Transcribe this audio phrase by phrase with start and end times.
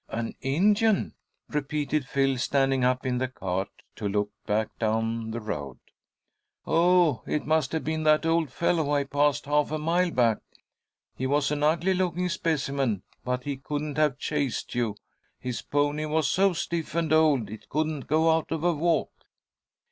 [0.09, 1.13] "An Indian!"
[1.47, 5.77] repeated Phil, standing up in the cart to look back down the road.
[6.65, 10.39] "Oh, it must have been that old fellow I passed half a mile back.
[11.15, 14.95] He was an ugly looking specimen, but he couldn't have chased you;
[15.39, 19.11] his pony was so stiff and old it couldn't go out of a walk."